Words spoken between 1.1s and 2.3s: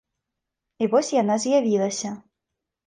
яна з'явілася.